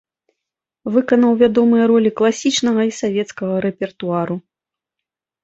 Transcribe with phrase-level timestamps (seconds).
[0.95, 4.35] Выканаў вядомыя ролі класічнага і савецкага рэпертуару.